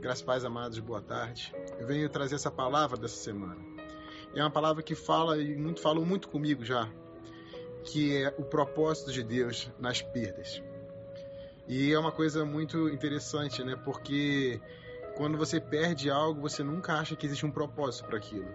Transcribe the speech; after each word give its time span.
Graças 0.00 0.22
pais 0.22 0.46
amados, 0.46 0.78
boa 0.78 1.02
tarde. 1.02 1.54
Eu 1.78 1.86
venho 1.86 2.08
trazer 2.08 2.36
essa 2.36 2.50
palavra 2.50 2.96
dessa 2.96 3.16
semana. 3.16 3.58
É 4.34 4.42
uma 4.42 4.50
palavra 4.50 4.82
que 4.82 4.94
fala 4.94 5.36
e 5.36 5.54
muito 5.54 5.82
falou 5.82 6.06
muito 6.06 6.26
comigo 6.26 6.64
já, 6.64 6.88
que 7.84 8.16
é 8.16 8.34
o 8.38 8.42
propósito 8.42 9.12
de 9.12 9.22
Deus 9.22 9.70
nas 9.78 10.00
perdas. 10.00 10.62
E 11.68 11.92
é 11.92 11.98
uma 11.98 12.10
coisa 12.10 12.46
muito 12.46 12.88
interessante, 12.88 13.62
né? 13.62 13.76
Porque 13.84 14.58
quando 15.18 15.36
você 15.36 15.60
perde 15.60 16.10
algo, 16.10 16.40
você 16.40 16.62
nunca 16.62 16.94
acha 16.94 17.14
que 17.14 17.26
existe 17.26 17.44
um 17.44 17.50
propósito 17.50 18.06
para 18.06 18.16
aquilo. 18.16 18.48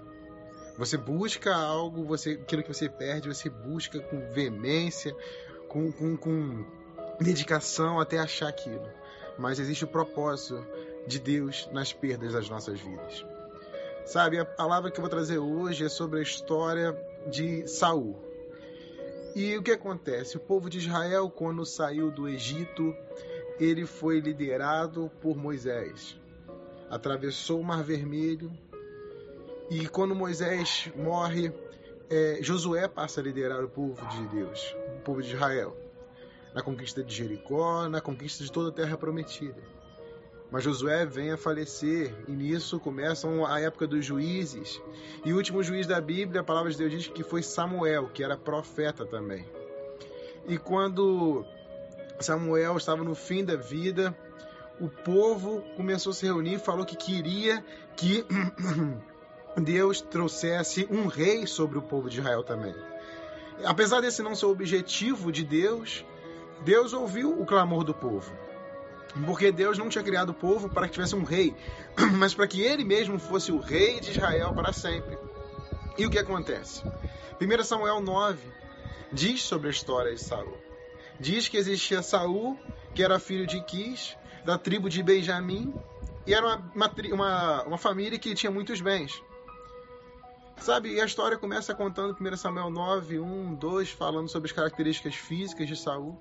Você 0.79 0.97
busca 0.97 1.55
algo, 1.55 2.05
você, 2.05 2.31
aquilo 2.31 2.63
que 2.63 2.73
você 2.73 2.89
perde, 2.89 3.27
você 3.27 3.51
busca 3.51 3.99
com 3.99 4.31
veemência, 4.31 5.15
com, 5.67 5.91
com, 5.91 6.17
com 6.17 6.65
dedicação 7.21 7.99
até 7.99 8.17
achar 8.17 8.47
aquilo. 8.49 8.89
Mas 9.37 9.59
existe 9.59 9.83
o 9.83 9.87
propósito 9.87 10.65
de 11.07 11.19
Deus 11.19 11.69
nas 11.71 11.93
perdas 11.93 12.33
das 12.33 12.49
nossas 12.49 12.79
vidas. 12.79 13.25
Sabe, 14.05 14.37
a 14.37 14.45
palavra 14.45 14.91
que 14.91 14.99
eu 14.99 15.01
vou 15.01 15.09
trazer 15.09 15.39
hoje 15.39 15.85
é 15.85 15.89
sobre 15.89 16.19
a 16.19 16.21
história 16.21 16.95
de 17.29 17.67
Saul. 17.67 18.15
E 19.35 19.57
o 19.57 19.63
que 19.63 19.71
acontece? 19.71 20.37
O 20.37 20.39
povo 20.39 20.69
de 20.69 20.77
Israel, 20.77 21.29
quando 21.29 21.65
saiu 21.65 22.11
do 22.11 22.29
Egito, 22.29 22.95
ele 23.59 23.85
foi 23.85 24.19
liderado 24.19 25.11
por 25.21 25.35
Moisés. 25.35 26.17
Atravessou 26.89 27.59
o 27.59 27.63
Mar 27.63 27.83
Vermelho. 27.83 28.51
E 29.69 29.87
quando 29.87 30.13
Moisés 30.13 30.89
morre, 30.95 31.51
é, 32.09 32.37
Josué 32.41 32.87
passa 32.87 33.19
a 33.19 33.23
liderar 33.23 33.63
o 33.63 33.69
povo 33.69 34.05
de 34.07 34.27
Deus, 34.27 34.75
o 34.99 35.01
povo 35.01 35.21
de 35.21 35.33
Israel, 35.33 35.75
na 36.53 36.61
conquista 36.61 37.03
de 37.03 37.13
Jericó, 37.13 37.89
na 37.89 37.99
conquista 37.99 38.43
de 38.43 38.51
toda 38.51 38.69
a 38.69 38.71
terra 38.71 38.95
prometida. 38.95 39.61
Mas 40.55 40.63
Josué 40.63 41.05
vem 41.05 41.31
a 41.31 41.37
falecer, 41.37 42.15
e 42.29 42.31
nisso 42.31 42.79
começam 42.79 43.45
a 43.45 43.59
época 43.59 43.85
dos 43.85 44.05
juízes. 44.05 44.81
E 45.25 45.33
o 45.33 45.35
último 45.35 45.61
juiz 45.61 45.85
da 45.85 45.99
Bíblia, 45.99 46.39
a 46.39 46.43
palavra 46.45 46.71
de 46.71 46.77
Deus 46.77 46.91
diz 46.91 47.07
que 47.09 47.25
foi 47.25 47.43
Samuel, 47.43 48.09
que 48.13 48.23
era 48.23 48.37
profeta 48.37 49.05
também. 49.05 49.45
E 50.47 50.57
quando 50.57 51.43
Samuel 52.21 52.77
estava 52.77 53.03
no 53.03 53.13
fim 53.13 53.43
da 53.43 53.57
vida, 53.57 54.17
o 54.79 54.87
povo 54.87 55.61
começou 55.75 56.11
a 56.11 56.13
se 56.13 56.25
reunir 56.25 56.53
e 56.53 56.59
falou 56.59 56.85
que 56.85 56.95
queria 56.95 57.61
que 57.97 58.25
Deus 59.61 59.99
trouxesse 59.99 60.87
um 60.89 61.07
rei 61.07 61.45
sobre 61.45 61.77
o 61.77 61.81
povo 61.81 62.09
de 62.09 62.19
Israel 62.19 62.43
também. 62.43 62.73
Apesar 63.65 63.99
desse 63.99 64.23
não 64.23 64.33
ser 64.33 64.45
o 64.45 64.51
objetivo 64.51 65.33
de 65.33 65.43
Deus, 65.43 66.05
Deus 66.63 66.93
ouviu 66.93 67.41
o 67.41 67.45
clamor 67.45 67.83
do 67.83 67.93
povo. 67.93 68.44
Porque 69.23 69.51
Deus 69.51 69.77
não 69.77 69.87
tinha 69.87 70.03
criado 70.03 70.29
o 70.29 70.33
povo 70.33 70.67
para 70.67 70.87
que 70.87 70.93
tivesse 70.93 71.15
um 71.15 71.23
rei, 71.23 71.55
mas 72.17 72.33
para 72.33 72.47
que 72.47 72.61
ele 72.61 72.83
mesmo 72.83 73.17
fosse 73.17 73.51
o 73.51 73.59
rei 73.59 73.99
de 73.99 74.11
Israel 74.11 74.53
para 74.53 74.73
sempre. 74.73 75.17
E 75.97 76.05
o 76.05 76.09
que 76.09 76.19
acontece? 76.19 76.83
1 77.39 77.63
Samuel 77.63 78.01
9 78.01 78.39
diz 79.11 79.41
sobre 79.43 79.67
a 79.67 79.71
história 79.71 80.13
de 80.13 80.21
Saul. 80.21 80.57
Diz 81.19 81.47
que 81.47 81.55
existia 81.55 82.01
Saul, 82.01 82.59
que 82.93 83.01
era 83.01 83.19
filho 83.19 83.47
de 83.47 83.61
Quis, 83.63 84.17
da 84.43 84.57
tribo 84.57 84.89
de 84.89 85.01
Benjamim, 85.01 85.73
e 86.27 86.33
era 86.33 86.45
uma, 86.45 86.71
uma, 86.75 86.93
uma, 87.13 87.63
uma 87.63 87.77
família 87.77 88.19
que 88.19 88.35
tinha 88.35 88.51
muitos 88.51 88.81
bens. 88.81 89.23
Sabe, 90.57 90.93
e 90.93 91.01
a 91.01 91.05
história 91.05 91.37
começa 91.37 91.73
contando 91.75 92.17
1 92.19 92.37
Samuel 92.37 92.69
9, 92.69 93.19
1, 93.19 93.55
2, 93.55 93.91
falando 93.91 94.29
sobre 94.29 94.47
as 94.47 94.51
características 94.51 95.15
físicas 95.15 95.67
de 95.67 95.75
Saul. 95.75 96.19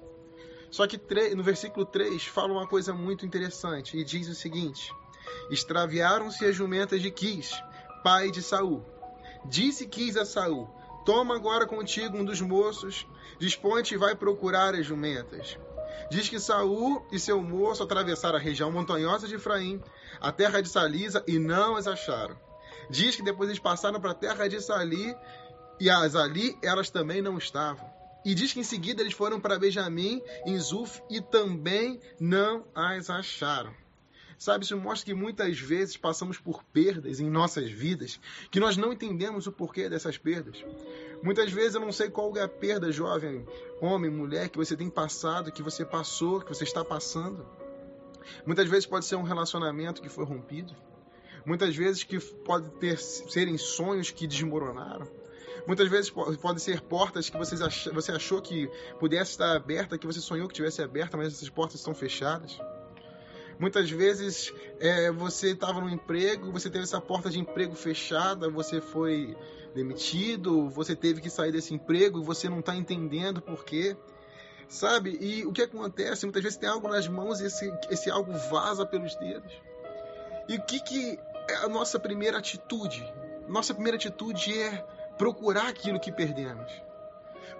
Só 0.74 0.88
que 0.88 1.00
no 1.36 1.42
versículo 1.44 1.86
3 1.86 2.24
fala 2.24 2.52
uma 2.52 2.66
coisa 2.66 2.92
muito 2.92 3.24
interessante 3.24 3.96
e 3.96 4.02
diz 4.02 4.26
o 4.26 4.34
seguinte: 4.34 4.92
Extraviaram-se 5.48 6.44
as 6.44 6.56
jumentas 6.56 7.00
de 7.00 7.12
Quis, 7.12 7.52
pai 8.02 8.28
de 8.32 8.42
Saul. 8.42 8.84
Disse 9.44 9.86
Quis 9.86 10.16
a 10.16 10.24
Saul: 10.24 10.68
Toma 11.06 11.36
agora 11.36 11.64
contigo 11.64 12.18
um 12.18 12.24
dos 12.24 12.40
moços, 12.40 13.06
dispõe-te 13.38 13.94
e 13.94 13.96
vai 13.96 14.16
procurar 14.16 14.74
as 14.74 14.84
jumentas. 14.84 15.56
Diz 16.10 16.28
que 16.28 16.40
Saul 16.40 17.06
e 17.12 17.20
seu 17.20 17.40
moço 17.40 17.84
atravessaram 17.84 18.36
a 18.36 18.42
região 18.42 18.72
montanhosa 18.72 19.28
de 19.28 19.36
Efraim, 19.36 19.80
a 20.20 20.32
terra 20.32 20.60
de 20.60 20.68
Salisa, 20.68 21.22
e 21.28 21.38
não 21.38 21.76
as 21.76 21.86
acharam. 21.86 22.36
Diz 22.90 23.14
que 23.14 23.22
depois 23.22 23.48
eles 23.48 23.62
passaram 23.62 24.00
para 24.00 24.10
a 24.10 24.14
terra 24.14 24.48
de 24.48 24.60
Sali, 24.60 25.16
e 25.78 25.88
as 25.88 26.16
ali 26.16 26.58
elas 26.60 26.90
também 26.90 27.22
não 27.22 27.38
estavam. 27.38 27.93
E 28.24 28.34
diz 28.34 28.52
que 28.52 28.60
em 28.60 28.64
seguida 28.64 29.02
eles 29.02 29.12
foram 29.12 29.40
para 29.40 29.58
Benjamim, 29.58 30.22
em 30.46 30.58
Zuf, 30.58 31.02
e 31.10 31.20
também 31.20 32.00
não 32.18 32.64
as 32.74 33.10
acharam. 33.10 33.74
Sabe, 34.38 34.64
isso 34.64 34.76
mostra 34.76 35.06
que 35.06 35.14
muitas 35.14 35.58
vezes 35.58 35.96
passamos 35.96 36.38
por 36.38 36.62
perdas 36.64 37.20
em 37.20 37.30
nossas 37.30 37.70
vidas, 37.70 38.18
que 38.50 38.58
nós 38.58 38.76
não 38.76 38.92
entendemos 38.92 39.46
o 39.46 39.52
porquê 39.52 39.88
dessas 39.88 40.18
perdas. 40.18 40.64
Muitas 41.22 41.52
vezes 41.52 41.74
eu 41.74 41.80
não 41.80 41.92
sei 41.92 42.10
qual 42.10 42.36
é 42.36 42.42
a 42.42 42.48
perda, 42.48 42.90
jovem, 42.90 43.46
homem, 43.80 44.10
mulher, 44.10 44.48
que 44.48 44.58
você 44.58 44.76
tem 44.76 44.90
passado, 44.90 45.52
que 45.52 45.62
você 45.62 45.84
passou, 45.84 46.40
que 46.40 46.48
você 46.48 46.64
está 46.64 46.84
passando. 46.84 47.46
Muitas 48.44 48.68
vezes 48.68 48.86
pode 48.86 49.04
ser 49.04 49.16
um 49.16 49.22
relacionamento 49.22 50.02
que 50.02 50.08
foi 50.08 50.24
rompido. 50.24 50.74
Muitas 51.46 51.76
vezes 51.76 52.02
que 52.02 52.18
pode 52.18 52.70
ter 52.72 52.98
serem 52.98 53.56
sonhos 53.56 54.10
que 54.10 54.26
desmoronaram. 54.26 55.06
Muitas 55.66 55.88
vezes 55.88 56.10
podem 56.10 56.58
ser 56.58 56.80
portas 56.80 57.30
que 57.30 57.36
você 57.36 57.62
ach, 57.62 57.88
você 57.92 58.12
achou 58.12 58.40
que 58.42 58.68
pudesse 58.98 59.32
estar 59.32 59.54
aberta, 59.56 59.96
que 59.96 60.06
você 60.06 60.20
sonhou 60.20 60.48
que 60.48 60.54
tivesse 60.54 60.82
aberta, 60.82 61.16
mas 61.16 61.28
essas 61.28 61.48
portas 61.48 61.76
estão 61.76 61.94
fechadas. 61.94 62.58
Muitas 63.58 63.90
vezes 63.90 64.52
é, 64.80 65.10
você 65.10 65.52
estava 65.52 65.80
no 65.80 65.88
emprego, 65.88 66.50
você 66.50 66.68
teve 66.68 66.84
essa 66.84 67.00
porta 67.00 67.30
de 67.30 67.38
emprego 67.38 67.74
fechada, 67.74 68.50
você 68.50 68.80
foi 68.80 69.36
demitido, 69.74 70.68
você 70.68 70.94
teve 70.94 71.20
que 71.20 71.30
sair 71.30 71.52
desse 71.52 71.72
emprego 71.72 72.20
e 72.20 72.24
você 72.24 72.48
não 72.48 72.60
está 72.60 72.74
entendendo 72.74 73.40
por 73.40 73.64
quê. 73.64 73.96
Sabe? 74.68 75.18
E 75.20 75.46
o 75.46 75.52
que 75.52 75.62
acontece? 75.62 76.24
Muitas 76.24 76.42
vezes 76.42 76.58
tem 76.58 76.68
algo 76.68 76.88
nas 76.88 77.06
mãos 77.06 77.40
e 77.40 77.46
esse, 77.46 77.72
esse 77.90 78.10
algo 78.10 78.32
vaza 78.50 78.84
pelos 78.84 79.14
dedos. 79.16 79.52
E 80.48 80.56
o 80.56 80.62
que, 80.62 80.80
que 80.80 81.18
é 81.48 81.56
a 81.56 81.68
nossa 81.68 81.98
primeira 81.98 82.38
atitude? 82.38 83.06
Nossa 83.46 83.72
primeira 83.74 83.96
atitude 83.96 84.58
é 84.58 84.84
procurar 85.18 85.68
aquilo 85.68 86.00
que 86.00 86.12
perdemos. 86.12 86.70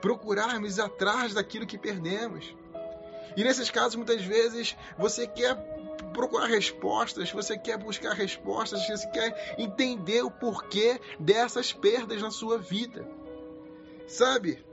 Procurarmos 0.01 0.79
atrás 0.79 1.35
daquilo 1.35 1.67
que 1.67 1.79
perdemos. 1.79 2.55
E 3.37 3.43
nesses 3.43 3.71
casos, 3.71 3.97
muitas 3.97 4.23
vezes, 4.23 4.77
você 4.97 5.27
quer 5.27 5.57
procurar 6.13 6.47
respostas, 6.47 7.31
você 7.31 7.59
quer 7.59 7.77
buscar 7.77 8.13
respostas, 8.15 8.87
você 8.87 9.09
quer 9.09 9.57
entender 9.59 10.23
o 10.23 10.31
porquê 10.31 11.01
dessas 11.19 11.73
perdas 11.73 12.23
na 12.23 12.31
sua 12.31 12.59
vida. 12.59 13.07
Sabe? 14.07 14.65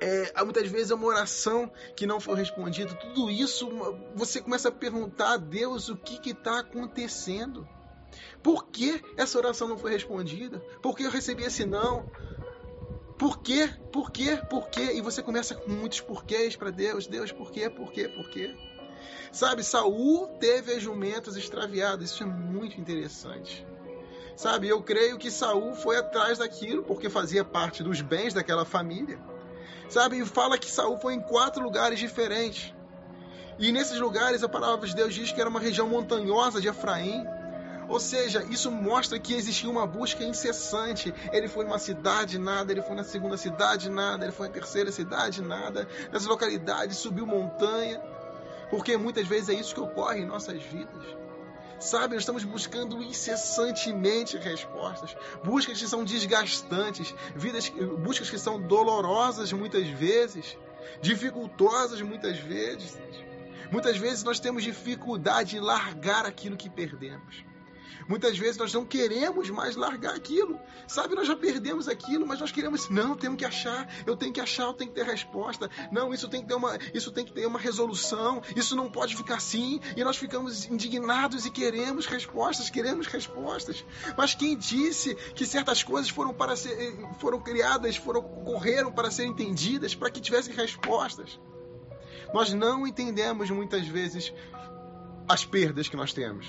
É, 0.00 0.44
muitas 0.44 0.68
vezes 0.68 0.90
é 0.90 0.94
uma 0.94 1.06
oração 1.06 1.70
que 1.96 2.06
não 2.06 2.20
foi 2.20 2.36
respondida. 2.36 2.94
Tudo 2.94 3.30
isso, 3.30 3.68
você 4.14 4.40
começa 4.40 4.68
a 4.68 4.72
perguntar 4.72 5.34
a 5.34 5.36
Deus 5.36 5.88
o 5.88 5.96
que 5.96 6.30
está 6.30 6.60
acontecendo. 6.60 7.66
Por 8.42 8.66
que 8.66 9.02
essa 9.16 9.38
oração 9.38 9.68
não 9.68 9.78
foi 9.78 9.92
respondida? 9.92 10.60
Por 10.82 10.96
que 10.96 11.04
eu 11.04 11.10
recebi 11.10 11.44
esse 11.44 11.64
não? 11.64 12.10
Por 13.18 13.40
quê? 13.40 13.68
Por 13.92 14.10
quê? 14.10 14.40
Por 14.48 14.68
quê? 14.68 14.92
E 14.94 15.00
você 15.00 15.22
começa 15.22 15.54
com 15.54 15.70
muitos 15.70 16.00
porquês 16.00 16.54
para 16.54 16.70
Deus. 16.70 17.06
Deus, 17.06 17.32
por 17.32 17.50
quê? 17.50 17.68
Por 17.68 17.90
quê? 17.90 18.08
Por 18.08 18.30
quê? 18.30 18.54
Sabe, 19.32 19.62
Saul 19.62 20.28
teve 20.38 20.72
as 20.72 20.82
jumentas 20.82 21.36
extraviadas. 21.36 22.10
Isso 22.10 22.22
é 22.22 22.26
muito 22.26 22.80
interessante. 22.80 23.66
Sabe, 24.36 24.68
eu 24.68 24.80
creio 24.82 25.18
que 25.18 25.32
Saul 25.32 25.74
foi 25.74 25.96
atrás 25.96 26.38
daquilo 26.38 26.84
porque 26.84 27.10
fazia 27.10 27.44
parte 27.44 27.82
dos 27.82 28.00
bens 28.00 28.32
daquela 28.32 28.64
família. 28.64 29.18
Sabe, 29.88 30.20
e 30.20 30.24
fala 30.24 30.56
que 30.56 30.70
Saul 30.70 30.98
foi 30.98 31.14
em 31.14 31.20
quatro 31.20 31.62
lugares 31.62 31.98
diferentes. 31.98 32.72
E 33.58 33.72
nesses 33.72 33.98
lugares 33.98 34.44
a 34.44 34.48
palavra 34.48 34.86
de 34.86 34.94
Deus 34.94 35.12
diz 35.12 35.32
que 35.32 35.40
era 35.40 35.50
uma 35.50 35.58
região 35.58 35.88
montanhosa 35.88 36.60
de 36.60 36.68
Efraim. 36.68 37.24
Ou 37.88 37.98
seja, 37.98 38.44
isso 38.50 38.70
mostra 38.70 39.18
que 39.18 39.32
existia 39.34 39.70
uma 39.70 39.86
busca 39.86 40.22
incessante. 40.22 41.12
Ele 41.32 41.48
foi 41.48 41.64
numa 41.64 41.78
cidade, 41.78 42.38
nada. 42.38 42.70
Ele 42.70 42.82
foi 42.82 42.94
na 42.94 43.04
segunda 43.04 43.36
cidade, 43.36 43.88
nada. 43.88 44.24
Ele 44.24 44.32
foi 44.32 44.48
na 44.48 44.52
terceira 44.52 44.92
cidade, 44.92 45.40
nada. 45.40 45.88
Nessa 46.12 46.28
localidade, 46.28 46.94
subiu 46.94 47.26
montanha. 47.26 47.98
Porque 48.70 48.96
muitas 48.98 49.26
vezes 49.26 49.48
é 49.48 49.54
isso 49.54 49.74
que 49.74 49.80
ocorre 49.80 50.20
em 50.20 50.26
nossas 50.26 50.62
vidas. 50.62 51.02
Sabe, 51.80 52.14
nós 52.14 52.22
estamos 52.22 52.42
buscando 52.42 53.00
incessantemente 53.00 54.36
respostas, 54.36 55.16
buscas 55.44 55.78
que 55.78 55.86
são 55.86 56.02
desgastantes, 56.02 57.14
vidas, 57.36 57.68
buscas 58.00 58.28
que 58.28 58.36
são 58.36 58.60
dolorosas 58.60 59.52
muitas 59.52 59.86
vezes, 59.86 60.58
dificultosas 61.00 62.00
muitas 62.00 62.36
vezes. 62.36 62.98
Muitas 63.70 63.96
vezes 63.96 64.24
nós 64.24 64.40
temos 64.40 64.64
dificuldade 64.64 65.56
em 65.56 65.60
largar 65.60 66.26
aquilo 66.26 66.56
que 66.56 66.68
perdemos. 66.68 67.44
Muitas 68.08 68.38
vezes 68.38 68.56
nós 68.56 68.72
não 68.72 68.84
queremos 68.84 69.50
mais 69.50 69.76
largar 69.76 70.14
aquilo. 70.14 70.58
Sabe, 70.86 71.14
nós 71.14 71.26
já 71.26 71.36
perdemos 71.36 71.88
aquilo, 71.88 72.26
mas 72.26 72.40
nós 72.40 72.50
queremos, 72.50 72.88
não, 72.88 73.16
temos 73.16 73.38
que 73.38 73.44
achar, 73.44 73.88
eu 74.06 74.16
tenho 74.16 74.32
que 74.32 74.40
achar, 74.40 74.64
eu 74.64 74.74
tenho 74.74 74.90
que 74.90 74.96
ter 74.96 75.06
resposta. 75.06 75.70
Não, 75.92 76.12
isso 76.12 76.28
tem 76.28 76.42
que 76.42 76.48
ter 76.48 76.54
uma, 76.54 76.78
isso 76.94 77.10
tem 77.10 77.24
que 77.24 77.32
ter 77.32 77.46
uma 77.46 77.58
resolução, 77.58 78.42
isso 78.56 78.74
não 78.74 78.90
pode 78.90 79.16
ficar 79.16 79.36
assim. 79.36 79.80
E 79.96 80.04
nós 80.04 80.16
ficamos 80.16 80.66
indignados 80.66 81.46
e 81.46 81.50
queremos 81.50 82.06
respostas, 82.06 82.70
queremos 82.70 83.06
respostas. 83.06 83.84
Mas 84.16 84.34
quem 84.34 84.56
disse 84.56 85.14
que 85.34 85.44
certas 85.46 85.82
coisas 85.82 86.10
foram 86.10 86.32
para 86.32 86.56
ser, 86.56 86.96
foram 87.18 87.40
criadas, 87.40 87.96
foram 87.96 88.22
correram 88.22 88.92
para 88.92 89.10
ser 89.10 89.24
entendidas, 89.24 89.94
para 89.94 90.10
que 90.10 90.20
tivessem 90.20 90.54
respostas? 90.54 91.38
Nós 92.32 92.52
não 92.52 92.86
entendemos 92.86 93.50
muitas 93.50 93.86
vezes 93.86 94.32
as 95.28 95.44
perdas 95.44 95.88
que 95.88 95.96
nós 95.96 96.12
temos. 96.12 96.46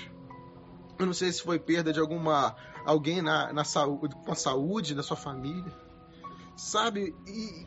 Eu 1.00 1.06
não 1.06 1.14
sei 1.14 1.32
se 1.32 1.42
foi 1.42 1.58
perda 1.58 1.92
de 1.92 1.98
alguma 1.98 2.54
alguém 2.84 3.22
na, 3.22 3.52
na 3.52 3.64
saúde, 3.64 4.14
com 4.14 4.32
a 4.32 4.34
saúde 4.34 4.94
da 4.94 5.02
sua 5.02 5.16
família, 5.16 5.72
sabe? 6.54 7.14
E, 7.26 7.66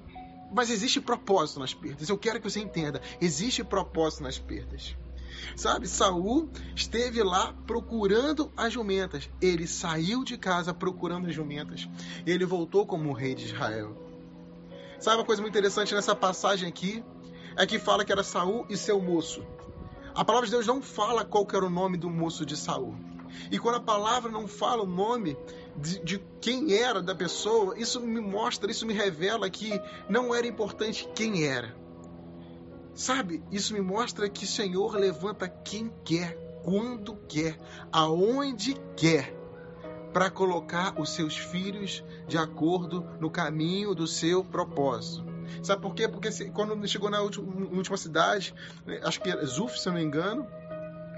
mas 0.54 0.70
existe 0.70 1.02
propósito 1.02 1.60
nas 1.60 1.74
perdas. 1.74 2.08
Eu 2.08 2.18
quero 2.18 2.40
que 2.40 2.50
você 2.50 2.60
entenda. 2.60 3.02
Existe 3.20 3.64
propósito 3.64 4.22
nas 4.22 4.38
perdas. 4.38 4.96
Sabe, 5.56 5.88
Saul 5.88 6.48
esteve 6.76 7.24
lá 7.24 7.54
procurando 7.66 8.52
as 8.56 8.72
jumentas. 8.72 9.28
Ele 9.42 9.66
saiu 9.66 10.24
de 10.24 10.38
casa 10.38 10.72
procurando 10.72 11.28
as 11.28 11.34
jumentas. 11.34 11.90
Ele 12.26 12.46
voltou 12.46 12.86
como 12.86 13.14
rei 13.14 13.34
de 13.34 13.46
Israel. 13.46 13.98
Sabe 15.00 15.18
uma 15.18 15.26
coisa 15.26 15.42
muito 15.42 15.54
interessante 15.54 15.94
nessa 15.96 16.16
passagem 16.16 16.70
aqui? 16.70 17.04
É 17.56 17.66
que 17.66 17.80
fala 17.80 18.06
que 18.06 18.12
era 18.12 18.24
Saul 18.24 18.66
e 18.70 18.78
seu 18.78 19.02
moço. 19.02 19.44
A 20.16 20.24
palavra 20.24 20.46
de 20.46 20.52
Deus 20.52 20.68
não 20.68 20.84
fala 20.84 21.26
qual 21.26 21.48
era 21.52 21.66
o 21.66 21.70
nome 21.70 21.98
do 21.98 22.10
moço 22.12 22.46
de 22.46 22.56
Saul. 22.56 22.96
E 23.52 23.60
quando 23.60 23.76
a 23.76 23.82
palavra 23.82 24.32
não 24.32 24.48
fala 24.48 24.84
o 24.84 24.88
nome 24.88 25.38
de, 25.78 26.00
de, 26.00 26.20
quem 26.40 26.74
era 26.74 27.02
da 27.02 27.16
pessoa, 27.16 27.78
isso 27.78 28.00
me 28.02 28.22
mostra, 28.22 28.72
isso 28.72 28.86
me 28.86 28.94
revela 28.94 29.50
que 29.50 29.80
não 30.10 30.34
era 30.34 30.48
importante 30.48 31.08
quem 31.16 31.46
era. 31.46 31.76
Sabe, 32.94 33.44
isso 33.52 33.74
me 33.74 33.82
mostra 33.82 34.30
que 34.30 34.46
o 34.46 34.48
Senhor 34.48 34.96
levanta 34.96 35.48
quem 35.48 35.92
quer, 36.04 36.38
quando 36.64 37.16
quer, 37.28 37.58
aonde 37.92 38.76
quer, 38.96 39.36
para 40.14 40.30
colocar 40.30 41.00
os 41.00 41.10
seus 41.10 41.36
filhos 41.36 42.04
de 42.28 42.38
acordo 42.38 43.04
no 43.20 43.32
caminho 43.32 43.96
do 43.96 44.06
seu 44.06 44.44
propósito. 44.44 45.34
Sabe 45.62 45.82
por 45.82 45.94
quê? 45.94 46.08
Porque 46.08 46.30
quando 46.52 46.88
chegou 46.88 47.10
na 47.10 47.22
última, 47.22 47.46
última 47.76 47.98
cidade, 47.98 48.54
acho 49.04 49.22
que 49.22 49.30
era 49.30 49.46
Zuf, 49.46 49.80
se 49.80 49.88
eu 49.88 49.94
não 49.94 50.00
me 50.00 50.06
engano, 50.06 50.48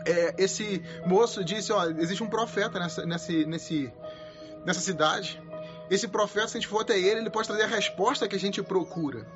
é, 0.06 0.36
esse 0.38 0.82
moço 1.06 1.44
disse: 1.44 1.72
ó, 1.72 1.86
existe 1.90 2.24
um 2.24 2.30
profeta 2.30 2.80
nessa, 2.80 3.06
nesse, 3.06 3.46
nesse, 3.46 3.94
nessa 4.66 4.80
cidade. 4.80 5.42
Esse 5.90 6.08
profeta, 6.08 6.48
se 6.48 6.58
a 6.58 6.60
gente 6.60 6.70
for 6.70 6.82
até 6.82 6.98
ele, 6.98 7.22
ele 7.22 7.30
pode 7.30 7.48
trazer 7.48 7.64
a 7.64 7.68
resposta 7.68 8.28
que 8.28 8.36
a 8.36 8.40
gente 8.40 8.62
procura. 8.64 9.28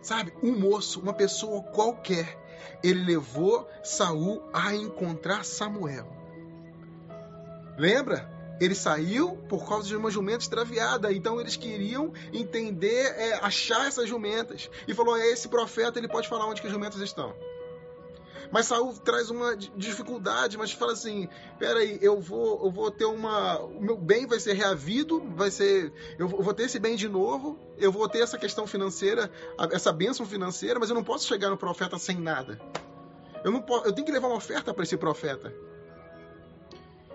Sabe, 0.00 0.32
um 0.42 0.58
moço, 0.58 1.00
uma 1.00 1.14
pessoa 1.14 1.62
qualquer, 1.62 2.36
ele 2.82 3.04
levou 3.04 3.68
Saul 3.84 4.42
a 4.52 4.74
encontrar 4.74 5.44
Samuel. 5.44 6.06
Lembra? 7.78 8.30
Ele 8.60 8.74
saiu 8.74 9.36
por 9.48 9.68
causa 9.68 9.88
de 9.88 9.96
uma 9.96 10.10
jumenta 10.10 10.44
extraviada. 10.44 11.12
Então 11.12 11.40
eles 11.40 11.56
queriam 11.56 12.12
entender, 12.32 13.06
é, 13.16 13.34
achar 13.34 13.86
essas 13.86 14.08
jumentas. 14.08 14.70
E 14.86 14.94
falou: 14.94 15.16
é 15.16 15.26
esse 15.28 15.48
profeta, 15.48 15.98
ele 15.98 16.08
pode 16.08 16.28
falar 16.28 16.46
onde 16.46 16.60
que 16.60 16.66
as 16.66 16.72
jumentas 16.72 17.00
estão. 17.00 17.34
Mas 18.50 18.66
Saul 18.66 18.92
traz 18.98 19.30
uma 19.30 19.56
dificuldade, 19.56 20.58
mas 20.58 20.72
fala 20.72 20.92
assim: 20.92 21.28
peraí, 21.58 21.98
eu 22.00 22.20
vou, 22.20 22.64
eu 22.64 22.70
vou 22.70 22.90
ter 22.90 23.04
uma. 23.04 23.60
O 23.60 23.80
meu 23.80 23.96
bem 23.96 24.26
vai 24.26 24.40
ser 24.40 24.54
reavido, 24.54 25.22
vai 25.34 25.50
ser. 25.50 25.92
Eu 26.18 26.28
vou 26.28 26.52
ter 26.52 26.64
esse 26.64 26.78
bem 26.78 26.96
de 26.96 27.08
novo, 27.08 27.58
eu 27.78 27.92
vou 27.92 28.08
ter 28.08 28.20
essa 28.20 28.38
questão 28.38 28.66
financeira, 28.66 29.30
essa 29.70 29.92
bênção 29.92 30.26
financeira, 30.26 30.78
mas 30.78 30.88
eu 30.88 30.94
não 30.94 31.04
posso 31.04 31.26
chegar 31.26 31.50
no 31.50 31.56
profeta 31.56 31.98
sem 31.98 32.16
nada. 32.16 32.60
Eu, 33.44 33.50
não 33.50 33.60
posso, 33.60 33.86
eu 33.86 33.92
tenho 33.92 34.06
que 34.06 34.12
levar 34.12 34.28
uma 34.28 34.36
oferta 34.36 34.72
para 34.72 34.84
esse 34.84 34.96
profeta. 34.96 35.52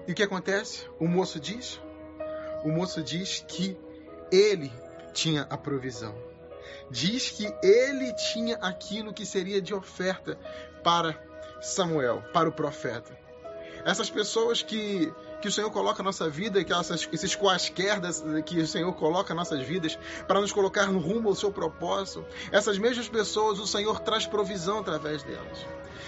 E 0.07 0.11
o 0.11 0.15
que 0.15 0.23
acontece? 0.23 0.87
O 0.99 1.07
moço 1.07 1.39
diz? 1.39 1.79
O 2.63 2.69
moço 2.69 3.03
diz 3.03 3.43
que 3.47 3.77
ele 4.31 4.71
tinha 5.13 5.43
a 5.49 5.57
provisão. 5.57 6.15
Diz 6.89 7.29
que 7.29 7.53
ele 7.61 8.13
tinha 8.13 8.55
aquilo 8.57 9.13
que 9.13 9.25
seria 9.25 9.61
de 9.61 9.73
oferta 9.73 10.37
para 10.83 11.17
Samuel, 11.61 12.23
para 12.33 12.49
o 12.49 12.51
profeta. 12.51 13.17
Essas 13.85 14.09
pessoas 14.09 14.61
que, 14.61 15.13
que 15.41 15.47
o 15.47 15.51
Senhor 15.51 15.71
coloca 15.71 15.99
na 15.99 16.07
nossa 16.07 16.29
vida, 16.29 16.63
que 16.63 16.73
essas, 16.73 17.07
esses 17.11 17.35
quaisquer 17.35 18.01
que 18.45 18.59
o 18.59 18.67
Senhor 18.67 18.91
coloca 18.93 19.33
nas 19.33 19.49
nossas 19.49 19.65
vidas 19.65 19.97
para 20.27 20.41
nos 20.41 20.51
colocar 20.51 20.87
no 20.87 20.99
rumo 20.99 21.29
ao 21.29 21.35
seu 21.35 21.51
propósito, 21.51 22.25
essas 22.51 22.77
mesmas 22.77 23.07
pessoas 23.07 23.59
o 23.59 23.67
Senhor 23.67 23.99
traz 24.01 24.25
provisão 24.25 24.79
através 24.79 25.23
delas. 25.23 25.65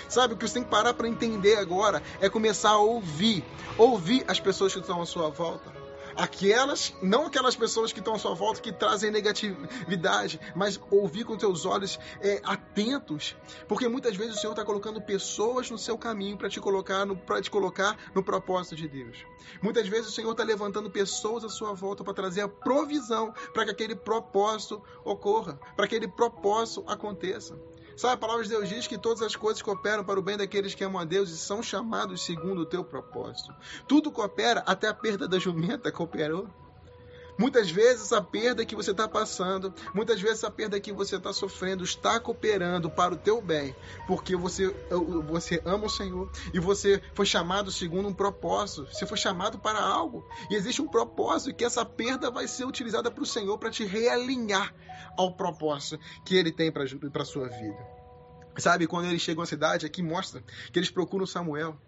Sabe, 0.10 0.33
o 0.33 0.38
que 0.38 0.48
você 0.48 0.56
tem 0.56 0.63
que 0.63 0.69
parar 0.69 0.94
para 0.94 1.07
entender 1.07 1.56
agora 1.57 2.01
é 2.19 2.27
começar 2.27 2.71
a 2.71 2.77
ouvir, 2.77 3.45
ouvir 3.77 4.25
as 4.27 4.39
pessoas 4.39 4.74
que 4.74 4.80
estão 4.80 5.01
à 5.01 5.06
sua 5.06 5.30
volta 5.30 5.78
aquelas, 6.19 6.94
não 7.01 7.25
aquelas 7.25 7.56
pessoas 7.56 7.94
que 7.94 8.00
estão 8.00 8.13
à 8.13 8.19
sua 8.19 8.36
volta 8.36 8.62
que 8.62 8.71
trazem 8.71 9.10
negatividade, 9.10 10.39
mas 10.56 10.80
ouvir 10.92 11.24
com 11.24 11.38
teus 11.38 11.66
olhos 11.66 11.98
é, 12.21 12.42
atentos, 12.44 13.36
porque 13.68 13.88
muitas 13.88 14.16
vezes 14.16 14.36
o 14.36 14.39
Senhor 14.39 14.51
está 14.51 14.66
colocando 14.66 15.01
pessoas 15.01 15.69
no 15.71 15.77
seu 15.77 15.98
caminho 15.98 16.38
para 16.38 16.50
te 16.50 16.60
colocar 16.60 17.06
no 17.06 17.16
para 17.16 17.42
te 17.42 17.50
colocar 17.50 17.98
no 18.13 18.24
propósito 18.24 18.75
de 18.75 18.88
Deus. 18.88 19.25
Muitas 19.62 19.88
vezes 19.88 20.10
o 20.10 20.12
Senhor 20.12 20.31
está 20.31 20.44
levantando 20.44 20.89
pessoas 20.92 21.44
à 21.44 21.50
sua 21.50 21.74
volta 21.74 22.04
para 22.04 22.13
trazer 22.13 22.42
a 22.42 22.48
provisão 22.50 23.33
para 23.54 23.66
que 23.66 23.71
aquele 23.71 23.95
propósito 23.95 24.83
ocorra, 25.04 25.60
para 25.75 25.88
que 25.88 25.95
aquele 25.95 26.12
propósito 26.12 26.83
aconteça. 26.88 27.57
Sabe, 27.99 28.13
a 28.13 28.17
palavra 28.17 28.43
de 28.43 28.49
Deus 28.49 28.69
diz 28.69 28.87
que 28.87 28.97
todas 28.97 29.21
as 29.21 29.35
coisas 29.35 29.61
cooperam 29.61 30.05
para 30.05 30.17
o 30.17 30.23
bem 30.23 30.37
daqueles 30.37 30.73
que 30.73 30.85
amam 30.85 31.01
a 31.01 31.03
Deus 31.03 31.31
e 31.31 31.37
são 31.37 31.61
chamados 31.61 32.23
segundo 32.23 32.61
o 32.61 32.65
teu 32.65 32.81
propósito. 32.81 33.53
Tudo 33.89 34.09
coopera, 34.09 34.63
até 34.65 34.87
a 34.87 34.93
perda 34.93 35.27
da 35.27 35.37
jumenta 35.37 35.91
cooperou. 35.91 36.47
Muitas 37.39 37.71
vezes 37.71 38.01
essa 38.01 38.21
perda 38.21 38.65
que 38.65 38.75
você 38.75 38.91
está 38.91 39.07
passando, 39.07 39.74
muitas 39.95 40.19
vezes 40.19 40.39
essa 40.39 40.51
perda 40.51 40.77
que 40.77 40.91
você 40.91 41.15
está 41.15 41.31
sofrendo 41.31 41.86
está 41.86 42.19
cooperando 42.19 42.89
para 42.89 43.13
o 43.13 43.18
teu 43.18 43.41
bem, 43.41 43.74
porque 44.06 44.36
você, 44.36 44.68
você 45.25 45.62
ama 45.63 45.86
o 45.86 45.89
Senhor 45.89 46.30
e 46.53 46.59
você 46.59 47.01
foi 47.13 47.25
chamado 47.25 47.71
segundo 47.71 48.09
um 48.09 48.13
propósito, 48.13 48.86
você 48.91 49.06
foi 49.06 49.18
chamado 49.18 49.57
para 49.57 49.81
algo 49.81 50.27
e 50.51 50.56
existe 50.56 50.81
um 50.81 50.88
propósito 50.88 51.56
que 51.56 51.63
essa 51.63 51.86
perda 51.86 52.30
vai 52.30 52.45
ser 52.45 52.65
utilizada 52.65 53.09
para 53.09 53.24
o 53.24 53.25
Senhor 53.25 53.57
para 53.57 53.71
te 53.71 53.85
realinhar 53.85 54.75
ao 55.18 55.31
propósito 55.31 55.97
que 56.25 56.35
Ele 56.35 56.51
tem 56.51 56.69
para 56.69 56.83
a 56.83 57.25
sua 57.25 57.47
vida. 57.47 57.88
Sabe, 58.57 58.85
quando 58.85 59.06
eles 59.06 59.21
chegam 59.21 59.42
à 59.42 59.45
cidade, 59.45 59.85
aqui 59.85 60.03
mostra 60.03 60.44
que 60.74 60.77
eles 60.77 60.92
procuram 60.92 61.25
Samuel, 61.25 61.80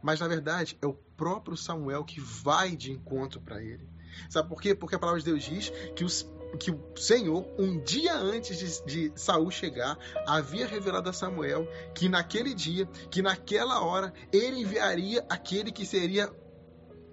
mas 0.00 0.20
na 0.20 0.28
verdade 0.28 0.78
é 0.80 0.86
o 0.86 0.94
próprio 1.16 1.56
Samuel 1.56 2.04
que 2.04 2.20
vai 2.20 2.76
de 2.76 2.92
encontro 2.92 3.40
para 3.40 3.60
ele. 3.60 3.88
Sabe 4.28 4.48
por 4.48 4.60
quê? 4.60 4.74
Porque 4.74 4.94
a 4.94 4.98
palavra 4.98 5.20
de 5.20 5.26
Deus 5.26 5.42
diz 5.42 5.72
que, 5.94 6.04
os, 6.04 6.28
que 6.58 6.70
o 6.70 6.80
Senhor, 6.96 7.46
um 7.58 7.78
dia 7.82 8.14
antes 8.14 8.58
de, 8.58 9.10
de 9.10 9.12
Saul 9.20 9.50
chegar, 9.50 9.98
havia 10.26 10.66
revelado 10.66 11.08
a 11.08 11.12
Samuel 11.12 11.68
que 11.94 12.08
naquele 12.08 12.54
dia, 12.54 12.86
que 13.10 13.22
naquela 13.22 13.80
hora, 13.82 14.12
ele 14.32 14.60
enviaria 14.60 15.24
aquele 15.28 15.70
que 15.72 15.86
seria 15.86 16.30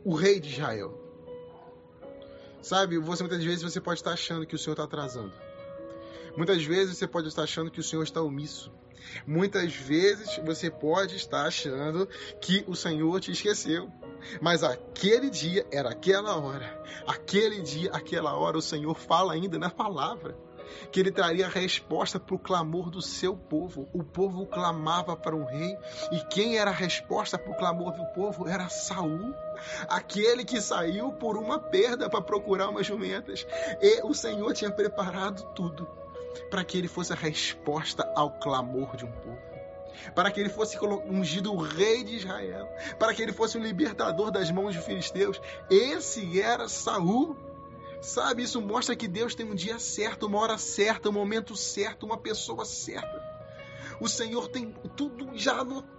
o 0.03 0.13
rei 0.13 0.39
de 0.39 0.49
Israel. 0.49 1.03
Sabe, 2.61 2.97
você 2.97 3.23
muitas 3.23 3.43
vezes 3.43 3.61
você 3.61 3.79
pode 3.79 3.99
estar 3.99 4.11
achando 4.11 4.45
que 4.45 4.55
o 4.55 4.57
Senhor 4.57 4.73
está 4.73 4.83
atrasando. 4.83 5.33
Muitas 6.35 6.63
vezes 6.63 6.97
você 6.97 7.07
pode 7.07 7.27
estar 7.27 7.43
achando 7.43 7.71
que 7.71 7.79
o 7.79 7.83
Senhor 7.83 8.03
está 8.03 8.21
omisso. 8.21 8.71
Muitas 9.25 9.73
vezes 9.73 10.37
você 10.45 10.69
pode 10.69 11.15
estar 11.15 11.45
achando 11.45 12.07
que 12.41 12.63
o 12.67 12.75
Senhor 12.75 13.19
te 13.19 13.31
esqueceu. 13.31 13.91
Mas 14.41 14.63
aquele 14.63 15.29
dia 15.29 15.65
era 15.71 15.89
aquela 15.89 16.35
hora. 16.37 16.83
Aquele 17.05 17.61
dia, 17.61 17.91
aquela 17.91 18.35
hora, 18.35 18.57
o 18.57 18.61
Senhor 18.61 18.95
fala 18.95 19.33
ainda 19.33 19.57
na 19.57 19.69
palavra 19.69 20.35
que 20.91 20.99
ele 20.99 21.11
traria 21.11 21.45
a 21.45 21.49
resposta 21.49 22.19
para 22.19 22.35
o 22.35 22.39
clamor 22.39 22.89
do 22.89 23.01
seu 23.01 23.35
povo. 23.35 23.87
O 23.93 24.03
povo 24.03 24.45
clamava 24.45 25.15
para 25.15 25.35
um 25.35 25.45
rei, 25.45 25.77
e 26.11 26.19
quem 26.25 26.57
era 26.57 26.71
a 26.71 26.73
resposta 26.73 27.37
para 27.37 27.51
o 27.51 27.57
clamor 27.57 27.93
do 27.93 28.05
povo 28.13 28.47
era 28.47 28.69
Saul, 28.69 29.33
aquele 29.87 30.43
que 30.43 30.61
saiu 30.61 31.11
por 31.13 31.37
uma 31.37 31.59
perda 31.59 32.09
para 32.09 32.21
procurar 32.21 32.69
umas 32.69 32.85
jumentas. 32.85 33.45
E 33.81 34.01
o 34.03 34.13
Senhor 34.13 34.53
tinha 34.53 34.71
preparado 34.71 35.43
tudo 35.53 35.87
para 36.49 36.63
que 36.63 36.77
ele 36.77 36.87
fosse 36.87 37.13
a 37.13 37.15
resposta 37.15 38.09
ao 38.15 38.31
clamor 38.31 38.95
de 38.95 39.05
um 39.05 39.11
povo. 39.11 39.46
Para 40.15 40.31
que 40.31 40.39
ele 40.39 40.49
fosse 40.49 40.77
ungido 41.05 41.53
o 41.53 41.57
rei 41.57 42.03
de 42.03 42.15
Israel, 42.15 42.67
para 42.97 43.13
que 43.13 43.21
ele 43.21 43.33
fosse 43.33 43.57
o 43.57 43.61
libertador 43.61 44.31
das 44.31 44.51
mãos 44.51 44.73
de 44.73 44.81
filisteus. 44.81 45.41
Esse 45.69 46.41
era 46.41 46.67
Saul. 46.67 47.35
Sabe, 47.99 48.43
isso 48.43 48.61
mostra 48.61 48.95
que 48.95 49.07
Deus 49.07 49.33
tem 49.33 49.49
um 49.49 49.55
dia 49.55 49.79
certo, 49.79 50.27
uma 50.27 50.37
hora 50.37 50.57
certa, 50.57 51.09
um 51.09 51.13
momento 51.13 51.55
certo, 51.55 52.05
uma 52.05 52.17
pessoa 52.17 52.63
certa. 52.63 53.23
O 53.99 54.07
Senhor 54.07 54.47
tem 54.49 54.71
tudo 54.95 55.35
já 55.35 55.59
anotado 55.59 55.97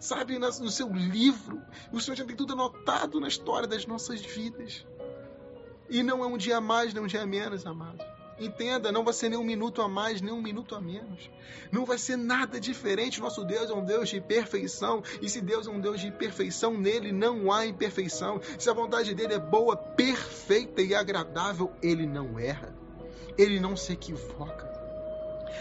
sabe, 0.00 0.38
no 0.38 0.70
seu 0.70 0.88
livro. 0.92 1.62
O 1.92 2.00
Senhor 2.00 2.16
já 2.16 2.24
tem 2.24 2.34
tudo 2.34 2.52
anotado 2.52 3.20
na 3.20 3.28
história 3.28 3.68
das 3.68 3.86
nossas 3.86 4.20
vidas. 4.20 4.86
E 5.88 6.02
não 6.02 6.24
é 6.24 6.26
um 6.26 6.36
dia 6.36 6.56
a 6.56 6.60
mais, 6.60 6.92
nem 6.92 7.02
um 7.02 7.06
dia 7.06 7.26
menos, 7.26 7.66
amado. 7.66 8.04
Entenda, 8.38 8.90
não 8.90 9.04
vai 9.04 9.14
ser 9.14 9.28
nem 9.28 9.38
um 9.38 9.44
minuto 9.44 9.80
a 9.80 9.88
mais, 9.88 10.20
nem 10.20 10.32
um 10.32 10.42
minuto 10.42 10.74
a 10.74 10.80
menos. 10.80 11.30
Não 11.70 11.84
vai 11.84 11.98
ser 11.98 12.16
nada 12.16 12.60
diferente. 12.60 13.20
Nosso 13.20 13.44
Deus 13.44 13.70
é 13.70 13.74
um 13.74 13.84
Deus 13.84 14.08
de 14.08 14.20
perfeição. 14.20 15.02
E 15.22 15.28
se 15.28 15.40
Deus 15.40 15.66
é 15.66 15.70
um 15.70 15.80
Deus 15.80 16.00
de 16.00 16.10
perfeição, 16.10 16.76
nele 16.76 17.12
não 17.12 17.52
há 17.52 17.66
imperfeição. 17.66 18.40
Se 18.58 18.68
a 18.68 18.72
vontade 18.72 19.14
dele 19.14 19.34
é 19.34 19.38
boa, 19.38 19.76
perfeita 19.76 20.82
e 20.82 20.94
agradável, 20.94 21.72
ele 21.82 22.06
não 22.06 22.38
erra. 22.38 22.74
Ele 23.38 23.60
não 23.60 23.76
se 23.76 23.92
equivoca 23.92 24.73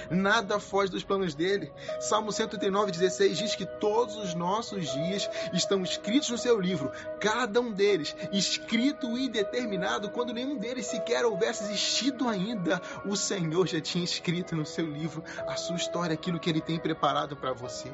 nada 0.10 0.60
foge 0.60 0.92
dos 0.92 1.04
planos 1.04 1.36
dele. 1.36 1.72
Salmo 2.00 2.32
139, 2.32 2.92
16 2.92 3.38
diz 3.38 3.56
que 3.56 3.66
todos 3.66 4.16
os 4.18 4.34
nossos 4.34 4.92
dias 4.92 5.30
estão 5.54 5.84
escritos 5.84 6.30
no 6.30 6.38
seu 6.38 6.60
livro, 6.60 6.92
cada 7.20 7.60
um 7.60 7.72
deles 7.72 8.16
escrito 8.32 9.18
e 9.18 9.30
determinado, 9.30 10.10
quando 10.10 10.34
nenhum 10.34 10.58
deles 10.58 10.88
sequer 10.88 11.26
houvesse 11.26 11.64
existido 11.66 12.28
ainda. 12.28 12.82
O 13.06 13.16
Senhor 13.16 13.68
já 13.68 13.82
tinha 13.82 14.04
escrito 14.04 14.56
no 14.56 14.66
seu 14.66 14.86
livro 14.86 15.24
a 15.48 15.56
sua 15.56 15.76
história, 15.76 16.14
aquilo 16.14 16.40
que 16.40 16.50
ele 16.50 16.62
tem 16.62 16.80
preparado 16.80 17.36
para 17.36 17.54
você. 17.54 17.92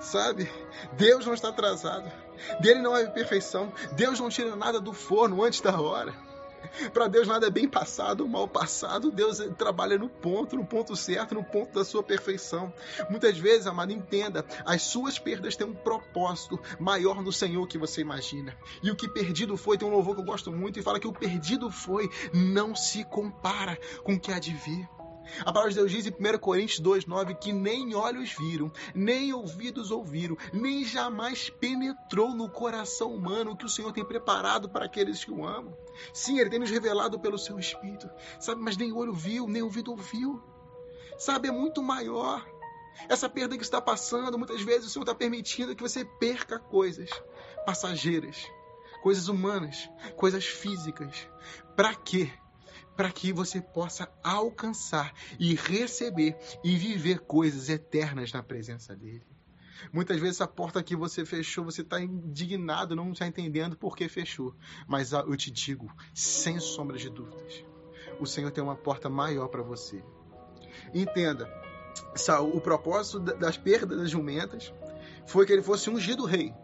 Sabe? 0.00 0.50
Deus 0.92 1.26
não 1.26 1.34
está 1.34 1.48
atrasado. 1.48 2.10
Dele 2.60 2.80
não 2.80 2.96
é 2.96 3.06
perfeição. 3.06 3.72
Deus 3.92 4.20
não 4.20 4.28
tira 4.28 4.54
nada 4.54 4.80
do 4.80 4.92
forno 4.92 5.42
antes 5.42 5.60
da 5.60 5.80
hora. 5.80 6.14
Para 6.92 7.08
Deus 7.08 7.26
nada 7.26 7.46
é 7.46 7.50
bem 7.50 7.68
passado 7.68 8.22
ou 8.22 8.28
mal 8.28 8.48
passado. 8.48 9.10
Deus 9.10 9.38
trabalha 9.56 9.98
no 9.98 10.08
ponto, 10.08 10.56
no 10.56 10.64
ponto 10.64 10.96
certo, 10.96 11.34
no 11.34 11.44
ponto 11.44 11.72
da 11.72 11.84
sua 11.84 12.02
perfeição. 12.02 12.72
Muitas 13.08 13.38
vezes, 13.38 13.66
amado, 13.66 13.92
entenda, 13.92 14.44
as 14.64 14.82
suas 14.82 15.18
perdas 15.18 15.56
têm 15.56 15.66
um 15.66 15.74
propósito 15.74 16.60
maior 16.78 17.22
no 17.22 17.32
Senhor 17.32 17.66
que 17.66 17.78
você 17.78 18.00
imagina. 18.00 18.56
E 18.82 18.90
o 18.90 18.96
que 18.96 19.08
perdido 19.08 19.56
foi, 19.56 19.78
tem 19.78 19.88
um 19.88 19.92
louvor 19.92 20.14
que 20.14 20.20
eu 20.20 20.26
gosto 20.26 20.50
muito 20.52 20.78
e 20.78 20.82
fala 20.82 21.00
que 21.00 21.08
o 21.08 21.12
perdido 21.12 21.70
foi 21.70 22.10
não 22.32 22.74
se 22.74 23.04
compara 23.04 23.78
com 24.02 24.14
o 24.14 24.20
que 24.20 24.32
há 24.32 24.38
de 24.38 24.52
vir. 24.52 24.88
A 25.40 25.52
palavra 25.52 25.70
de 25.70 25.76
Deus 25.76 25.90
diz 25.90 26.06
em 26.06 26.10
1 26.10 26.38
Coríntios 26.38 26.80
2,9 26.80 27.36
que 27.38 27.52
nem 27.52 27.94
olhos 27.94 28.32
viram, 28.38 28.70
nem 28.94 29.32
ouvidos 29.32 29.90
ouviram, 29.90 30.36
nem 30.52 30.84
jamais 30.84 31.50
penetrou 31.50 32.34
no 32.34 32.48
coração 32.48 33.14
humano 33.14 33.52
o 33.52 33.56
que 33.56 33.64
o 33.64 33.68
Senhor 33.68 33.92
tem 33.92 34.04
preparado 34.04 34.68
para 34.68 34.84
aqueles 34.84 35.24
que 35.24 35.30
o 35.30 35.46
amam. 35.46 35.76
Sim, 36.12 36.38
Ele 36.38 36.50
tem 36.50 36.58
nos 36.58 36.70
revelado 36.70 37.18
pelo 37.18 37.38
seu 37.38 37.58
Espírito, 37.58 38.10
sabe? 38.38 38.60
Mas 38.60 38.76
nem 38.76 38.92
olho 38.92 39.12
viu, 39.12 39.46
nem 39.46 39.62
ouvido 39.62 39.90
ouviu. 39.90 40.42
Sabe, 41.18 41.48
é 41.48 41.52
muito 41.52 41.82
maior. 41.82 42.44
Essa 43.08 43.28
perda 43.28 43.56
que 43.56 43.62
está 43.62 43.80
passando, 43.80 44.38
muitas 44.38 44.62
vezes 44.62 44.86
o 44.86 44.90
Senhor 44.90 45.04
está 45.04 45.14
permitindo 45.14 45.74
que 45.74 45.82
você 45.82 46.04
perca 46.04 46.58
coisas 46.58 47.10
passageiras, 47.66 48.46
coisas 49.02 49.28
humanas, 49.28 49.88
coisas 50.16 50.44
físicas. 50.44 51.28
Para 51.76 51.94
quê? 51.94 52.32
Para 52.96 53.10
que 53.10 53.32
você 53.32 53.60
possa 53.60 54.08
alcançar 54.22 55.12
e 55.38 55.54
receber 55.54 56.36
e 56.62 56.76
viver 56.76 57.20
coisas 57.20 57.68
eternas 57.68 58.32
na 58.32 58.42
presença 58.42 58.94
dele. 58.94 59.26
Muitas 59.92 60.18
vezes 60.20 60.40
a 60.40 60.46
porta 60.46 60.82
que 60.82 60.96
você 60.96 61.24
fechou, 61.24 61.64
você 61.64 61.82
está 61.82 62.00
indignado, 62.00 62.96
não 62.96 63.12
está 63.12 63.26
entendendo 63.26 63.76
por 63.76 63.96
que 63.96 64.08
fechou. 64.08 64.54
Mas 64.86 65.12
eu 65.12 65.36
te 65.36 65.50
digo, 65.50 65.92
sem 66.14 66.58
sombra 66.58 66.96
de 66.96 67.10
dúvidas, 67.10 67.64
o 68.18 68.26
Senhor 68.26 68.50
tem 68.50 68.62
uma 68.62 68.76
porta 68.76 69.08
maior 69.08 69.48
para 69.48 69.62
você. 69.62 70.02
Entenda, 70.94 71.50
o 72.52 72.60
propósito 72.60 73.20
das 73.20 73.56
perdas 73.56 73.98
das 73.98 74.10
jumentas 74.10 74.72
foi 75.26 75.44
que 75.44 75.52
ele 75.52 75.62
fosse 75.62 75.90
ungido 75.90 76.24
rei. 76.24 76.54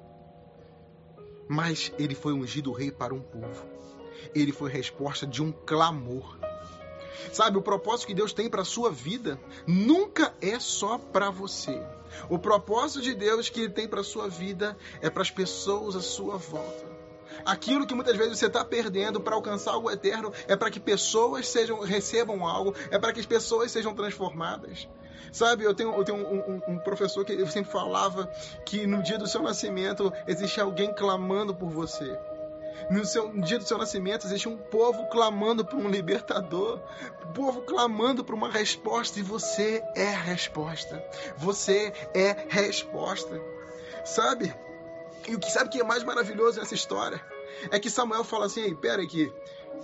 Mas 1.48 1.92
ele 1.98 2.14
foi 2.14 2.32
ungido 2.32 2.72
rei 2.72 2.92
para 2.92 3.12
um 3.12 3.20
povo 3.20 3.80
ele 4.34 4.52
foi 4.52 4.70
resposta 4.70 5.26
de 5.26 5.42
um 5.42 5.52
clamor. 5.52 6.38
Sabe, 7.32 7.58
o 7.58 7.62
propósito 7.62 8.08
que 8.08 8.14
Deus 8.14 8.32
tem 8.32 8.48
para 8.48 8.62
a 8.62 8.64
sua 8.64 8.90
vida 8.90 9.38
nunca 9.66 10.34
é 10.40 10.58
só 10.58 10.98
para 10.98 11.30
você. 11.30 11.80
O 12.28 12.38
propósito 12.38 13.02
de 13.02 13.14
Deus 13.14 13.48
que 13.48 13.60
Ele 13.60 13.70
tem 13.70 13.86
para 13.86 14.00
a 14.00 14.04
sua 14.04 14.28
vida 14.28 14.76
é 15.00 15.08
para 15.08 15.22
as 15.22 15.30
pessoas 15.30 15.94
à 15.94 16.00
sua 16.00 16.36
volta. 16.36 16.90
Aquilo 17.44 17.86
que 17.86 17.94
muitas 17.94 18.16
vezes 18.16 18.38
você 18.38 18.46
está 18.46 18.64
perdendo 18.64 19.20
para 19.20 19.34
alcançar 19.34 19.72
algo 19.72 19.90
eterno 19.90 20.32
é 20.48 20.56
para 20.56 20.70
que 20.70 20.80
pessoas 20.80 21.48
sejam 21.48 21.80
recebam 21.80 22.46
algo, 22.46 22.74
é 22.90 22.98
para 22.98 23.12
que 23.12 23.20
as 23.20 23.26
pessoas 23.26 23.70
sejam 23.70 23.94
transformadas. 23.94 24.88
Sabe, 25.32 25.62
eu 25.62 25.72
tenho, 25.72 25.94
eu 25.94 26.04
tenho 26.04 26.18
um, 26.18 26.38
um, 26.38 26.62
um, 26.74 26.78
professor 26.78 27.24
que 27.24 27.46
sempre 27.46 27.70
falava 27.70 28.26
que 28.66 28.84
no 28.84 29.00
dia 29.00 29.16
do 29.16 29.28
seu 29.28 29.40
nascimento 29.42 30.12
existe 30.26 30.60
alguém 30.60 30.92
clamando 30.92 31.54
por 31.54 31.70
você. 31.70 32.18
No, 32.90 33.04
seu, 33.04 33.32
no 33.32 33.42
dia 33.42 33.58
do 33.58 33.64
seu 33.64 33.78
nascimento 33.78 34.26
existe 34.26 34.48
um 34.48 34.56
povo 34.56 35.06
clamando 35.08 35.64
por 35.64 35.78
um 35.78 35.88
libertador, 35.88 36.80
um 37.28 37.32
povo 37.32 37.62
clamando 37.62 38.24
por 38.24 38.34
uma 38.34 38.50
resposta 38.50 39.18
e 39.18 39.22
você 39.22 39.82
é 39.94 40.08
a 40.08 40.18
resposta. 40.18 41.04
Você 41.36 41.92
é 42.14 42.46
resposta. 42.48 43.40
Sabe? 44.04 44.54
E 45.28 45.34
o 45.34 45.38
que 45.38 45.50
sabe 45.50 45.70
que 45.70 45.80
é 45.80 45.84
mais 45.84 46.02
maravilhoso 46.02 46.58
nessa 46.58 46.74
história 46.74 47.22
é 47.70 47.78
que 47.78 47.90
Samuel 47.90 48.24
fala 48.24 48.46
assim: 48.46 48.62
Ei, 48.62 48.74
pera 48.74 49.02
aqui, 49.02 49.30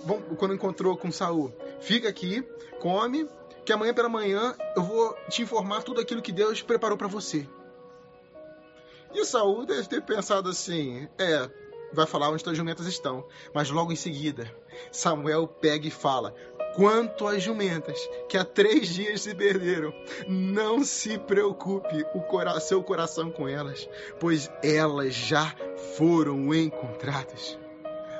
Bom, 0.03 0.21
quando 0.37 0.53
encontrou 0.53 0.95
com 0.97 1.11
Saul, 1.11 1.53
fica 1.79 2.09
aqui, 2.09 2.45
come, 2.79 3.27
que 3.65 3.73
amanhã 3.73 3.93
pela 3.93 4.09
manhã 4.09 4.55
eu 4.75 4.83
vou 4.83 5.15
te 5.29 5.41
informar 5.41 5.83
tudo 5.83 6.01
aquilo 6.01 6.21
que 6.21 6.31
Deus 6.31 6.61
preparou 6.61 6.97
para 6.97 7.07
você. 7.07 7.47
E 9.13 9.25
Saul 9.25 9.65
deve 9.65 9.87
ter 9.87 10.01
pensado 10.01 10.49
assim: 10.49 11.07
é, 11.17 11.49
vai 11.91 12.05
falar 12.05 12.29
onde 12.29 12.47
as 12.47 12.57
jumentas 12.57 12.85
estão. 12.87 13.25
Mas 13.53 13.69
logo 13.69 13.91
em 13.91 13.95
seguida, 13.95 14.51
Samuel 14.91 15.47
pega 15.47 15.87
e 15.87 15.91
fala: 15.91 16.33
Quanto 16.75 17.27
às 17.27 17.41
jumentas 17.41 17.99
que 18.29 18.37
há 18.37 18.45
três 18.45 18.89
dias 18.89 19.21
se 19.21 19.33
perderam, 19.33 19.93
não 20.27 20.83
se 20.83 21.17
preocupe 21.17 22.05
o 22.13 22.21
cora 22.21 22.59
seu 22.59 22.83
coração 22.83 23.31
com 23.31 23.47
elas, 23.47 23.89
pois 24.19 24.49
elas 24.61 25.13
já 25.13 25.55
foram 25.97 26.53
encontradas. 26.53 27.57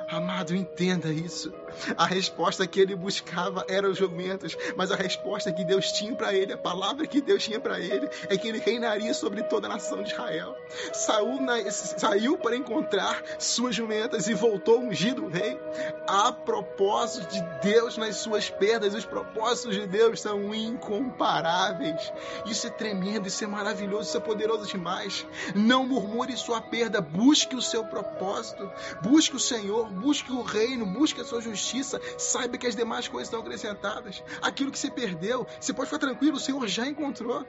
Amado, 0.08 0.56
entenda 0.56 1.12
isso. 1.12 1.52
A 1.96 2.06
resposta 2.06 2.66
que 2.66 2.80
ele 2.80 2.94
buscava 2.94 3.64
eram 3.68 3.90
os 3.90 3.98
jumentos, 3.98 4.56
mas 4.76 4.90
a 4.90 4.96
resposta 4.96 5.52
que 5.52 5.64
Deus 5.64 5.92
tinha 5.92 6.14
para 6.14 6.34
ele, 6.34 6.52
a 6.52 6.58
palavra 6.58 7.06
que 7.06 7.20
Deus 7.20 7.44
tinha 7.44 7.60
para 7.60 7.78
ele, 7.80 8.08
é 8.28 8.36
que 8.36 8.48
ele 8.48 8.58
reinaria 8.58 9.14
sobre 9.14 9.42
toda 9.44 9.66
a 9.66 9.70
nação 9.70 10.02
de 10.02 10.12
Israel. 10.12 10.56
Saul 10.92 11.40
na, 11.40 11.70
saiu 11.70 12.38
para 12.38 12.56
encontrar 12.56 13.22
suas 13.38 13.74
jumentas 13.74 14.28
e 14.28 14.34
voltou 14.34 14.80
ungido 14.80 15.28
rei. 15.28 15.58
A 16.06 16.32
propósito 16.32 17.28
de 17.32 17.42
Deus 17.62 17.96
nas 17.96 18.16
suas 18.16 18.50
perdas, 18.50 18.94
os 18.94 19.04
propósitos 19.04 19.74
de 19.74 19.86
Deus 19.86 20.20
são 20.20 20.54
incomparáveis. 20.54 22.12
Isso 22.46 22.66
é 22.66 22.70
tremendo, 22.70 23.28
isso 23.28 23.44
é 23.44 23.46
maravilhoso, 23.46 24.08
isso 24.08 24.16
é 24.16 24.20
poderoso 24.20 24.66
demais. 24.66 25.26
Não 25.54 25.86
murmure 25.86 26.36
sua 26.36 26.60
perda, 26.60 27.00
busque 27.00 27.56
o 27.56 27.62
seu 27.62 27.84
propósito, 27.84 28.70
busque 29.02 29.36
o 29.36 29.40
Senhor, 29.40 29.88
busque 29.90 30.32
o 30.32 30.42
reino, 30.42 30.86
busque 30.86 31.20
a 31.20 31.24
sua 31.24 31.40
justiça 31.40 31.67
justiça, 31.68 32.00
saiba 32.16 32.56
que 32.56 32.66
as 32.66 32.74
demais 32.74 33.08
coisas 33.08 33.28
estão 33.28 33.40
acrescentadas. 33.40 34.22
Aquilo 34.40 34.70
que 34.72 34.78
se 34.78 34.90
perdeu, 34.90 35.46
você 35.60 35.72
pode 35.72 35.90
ficar 35.90 35.98
tranquilo, 35.98 36.36
o 36.36 36.40
Senhor 36.40 36.66
já 36.66 36.86
encontrou. 36.86 37.46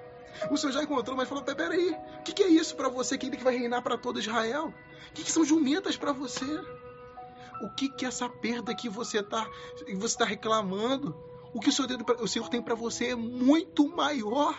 O 0.52 0.58
Senhor 0.58 0.74
já 0.74 0.84
encontrou, 0.84 1.16
mas 1.16 1.28
falou: 1.28 1.44
peraí, 1.44 1.98
o 2.20 2.24
que, 2.24 2.34
que 2.34 2.44
é 2.44 2.48
isso 2.48 2.76
para 2.76 2.90
você, 2.90 3.18
que 3.18 3.30
que 3.30 3.44
vai 3.44 3.58
reinar 3.58 3.82
para 3.82 3.98
todo 3.98 4.20
Israel? 4.20 4.74
O 5.10 5.14
que, 5.14 5.24
que 5.24 5.32
são 5.32 5.44
jumentas 5.44 5.98
para 5.98 6.12
você? 6.12 6.46
O 7.62 7.70
que, 7.76 7.90
que 7.90 8.06
é 8.06 8.08
essa 8.08 8.30
perda 8.30 8.76
que 8.76 8.88
você 8.88 9.20
está 9.20 9.50
você 9.96 10.18
tá 10.18 10.26
reclamando? 10.26 11.16
O 11.54 11.60
que 11.60 11.70
o 11.70 12.28
Senhor 12.28 12.50
tem 12.50 12.62
para 12.62 12.76
você 12.76 13.08
é 13.08 13.16
muito 13.16 13.88
maior. 13.88 14.56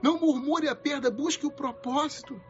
Não 0.00 0.20
murmure 0.20 0.68
a 0.68 0.74
perda, 0.74 1.10
busque 1.10 1.46
o 1.46 1.50
propósito. 1.50 2.40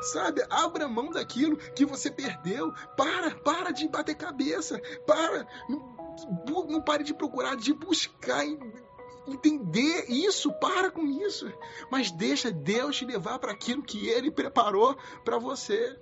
Sabe? 0.00 0.44
Abra 0.50 0.88
mão 0.88 1.10
daquilo 1.10 1.56
que 1.56 1.84
você 1.84 2.10
perdeu. 2.10 2.72
Para, 2.96 3.34
para 3.36 3.70
de 3.70 3.88
bater 3.88 4.14
cabeça. 4.14 4.80
Para. 5.06 5.46
Não, 5.68 6.66
não 6.66 6.82
pare 6.82 7.04
de 7.04 7.14
procurar, 7.14 7.56
de 7.56 7.72
buscar 7.72 8.44
entender 9.26 10.06
isso, 10.08 10.52
para 10.54 10.90
com 10.90 11.04
isso. 11.04 11.52
Mas 11.90 12.10
deixa 12.10 12.50
Deus 12.50 12.96
te 12.96 13.04
levar 13.04 13.38
para 13.38 13.52
aquilo 13.52 13.82
que 13.82 14.08
Ele 14.08 14.30
preparou 14.30 14.96
para 15.24 15.38
você. 15.38 15.98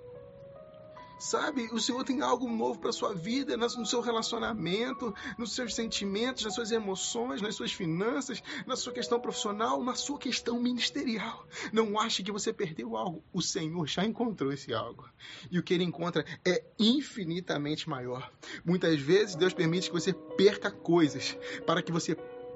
Sabe, 1.17 1.69
o 1.71 1.79
Senhor 1.79 2.03
tem 2.03 2.21
algo 2.21 2.49
novo 2.49 2.79
para 2.79 2.91
sua 2.91 3.13
vida, 3.13 3.55
no 3.55 3.85
seu 3.85 4.01
relacionamento, 4.01 5.13
nos 5.37 5.53
seus 5.53 5.73
sentimentos, 5.73 6.43
nas 6.43 6.53
suas 6.53 6.71
emoções, 6.71 7.41
nas 7.41 7.55
suas 7.55 7.71
finanças, 7.71 8.43
na 8.65 8.75
sua 8.75 8.91
questão 8.91 9.19
profissional, 9.19 9.81
na 9.81 9.95
sua 9.95 10.19
questão 10.19 10.59
ministerial. 10.59 11.47
Não 11.71 11.99
ache 11.99 12.21
que 12.21 12.31
você 12.31 12.51
perdeu 12.51 12.97
algo. 12.97 13.23
O 13.31 13.41
Senhor 13.41 13.87
já 13.87 14.03
encontrou 14.03 14.51
esse 14.51 14.73
algo. 14.73 15.09
E 15.49 15.57
o 15.57 15.63
que 15.63 15.73
ele 15.73 15.85
encontra 15.85 16.25
é 16.45 16.63
infinitamente 16.77 17.89
maior. 17.89 18.29
Muitas 18.63 18.99
vezes 18.99 19.35
Deus 19.35 19.53
permite 19.53 19.89
que 19.89 19.95
você 19.95 20.13
perca 20.13 20.69
coisas 20.69 21.37
para 21.65 21.81
que 21.81 21.91
você 21.91 22.15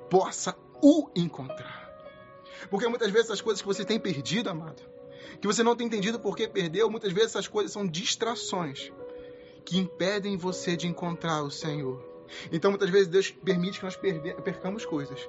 possa 0.10 0.56
o 0.82 1.10
encontrar. 1.16 1.88
Porque 2.70 2.88
muitas 2.88 3.12
vezes 3.12 3.32
as 3.32 3.42
coisas 3.42 3.62
que 3.62 3.68
você 3.68 3.86
tem 3.86 4.00
perdido, 4.00 4.50
amado, 4.50 4.82
que 5.40 5.48
você 5.48 5.64
não 5.64 5.76
tem 5.76 5.88
entendido 5.88 6.20
por 6.20 6.36
que 6.36 6.48
perdeu, 6.48 6.90
muitas 6.90 7.12
vezes 7.12 7.32
essas 7.32 7.48
coisas 7.48 7.72
são 7.72 7.88
distrações 7.88 8.92
que 9.66 9.78
impedem 9.78 10.38
você 10.38 10.76
de 10.76 10.88
encontrar 10.88 11.44
o 11.44 11.52
Senhor. 11.52 12.04
Então, 12.52 12.72
muitas 12.72 12.90
vezes, 12.90 13.08
Deus 13.08 13.32
permite 13.32 13.80
que 13.80 13.86
nós 13.86 13.96
percamos 13.96 14.86
coisas 14.86 15.20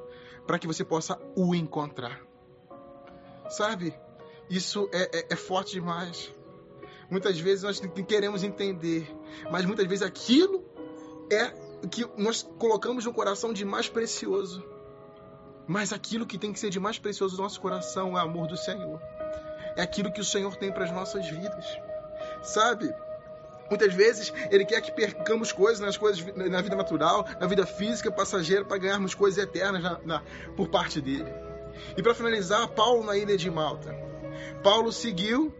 para 0.47 0.59
que 0.59 0.67
você 0.67 0.85
possa 0.85 1.21
o 1.37 1.55
encontrar. 1.55 2.21
Sabe? 3.49 3.95
Isso 4.49 4.89
é, 4.93 5.19
é, 5.19 5.27
é 5.31 5.37
forte 5.37 5.73
demais. 5.73 6.33
Muitas 7.11 7.39
vezes 7.39 7.65
nós 7.65 7.81
queremos 8.07 8.45
entender, 8.45 9.11
mas 9.51 9.65
muitas 9.65 9.87
vezes 9.87 10.03
aquilo 10.03 10.65
é 11.31 11.53
que 11.89 12.09
nós 12.17 12.43
colocamos 12.59 13.05
no 13.05 13.13
coração 13.13 13.53
de 13.53 13.65
mais 13.65 13.89
precioso. 13.89 14.65
Mas 15.67 15.93
aquilo 15.93 16.27
que 16.27 16.39
tem 16.39 16.53
que 16.53 16.59
ser 16.59 16.71
de 16.71 16.81
mais 16.81 16.99
precioso 16.99 17.37
no 17.37 17.43
nosso 17.43 17.61
coração 17.61 18.19
é 18.19 18.23
o 18.23 18.25
amor 18.25 18.49
do 18.49 18.57
Senhor. 18.57 19.01
É 19.81 19.83
aquilo 19.83 20.13
que 20.13 20.21
o 20.21 20.25
Senhor 20.25 20.55
tem 20.57 20.71
para 20.71 20.85
as 20.85 20.93
nossas 20.93 21.27
vidas. 21.27 21.65
Sabe? 22.43 22.95
Muitas 23.71 23.95
vezes 23.95 24.31
ele 24.51 24.67
quer 24.67 24.83
que 24.83 24.93
percamos 24.93 25.53
coisas 25.53 25.81
nas 25.81 25.97
coisas 25.97 26.23
na 26.37 26.61
vida 26.61 26.77
natural, 26.77 27.27
na 27.41 27.47
vida 27.47 27.65
física, 27.65 28.13
passageira, 28.13 28.63
para 28.63 28.77
ganharmos 28.77 29.15
coisas 29.15 29.43
eternas 29.43 29.83
na, 29.83 29.99
na, 30.05 30.23
por 30.55 30.69
parte 30.69 31.01
dele. 31.01 31.33
E 31.97 32.03
para 32.03 32.15
finalizar, 32.15 32.69
Paulo 32.69 33.03
na 33.03 33.17
ilha 33.17 33.39
de 33.39 33.51
Malta. 33.51 33.97
Paulo 34.63 34.93
seguiu 34.93 35.51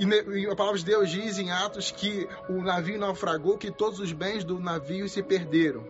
e, 0.00 0.48
a 0.50 0.56
palavra 0.56 0.80
de 0.80 0.84
Deus 0.84 1.08
diz 1.08 1.38
em 1.38 1.52
Atos 1.52 1.92
que 1.92 2.28
o 2.48 2.60
navio 2.60 2.98
naufragou, 2.98 3.56
que 3.56 3.70
todos 3.70 4.00
os 4.00 4.10
bens 4.10 4.42
do 4.42 4.58
navio 4.58 5.08
se 5.08 5.22
perderam. 5.22 5.86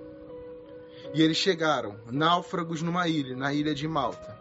E 1.14 1.22
eles 1.22 1.38
chegaram, 1.38 1.96
náufragos, 2.12 2.82
numa 2.82 3.08
ilha, 3.08 3.34
na 3.34 3.54
ilha 3.54 3.74
de 3.74 3.88
Malta. 3.88 4.38